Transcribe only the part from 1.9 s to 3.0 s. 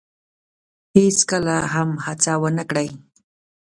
هڅه ونه کړی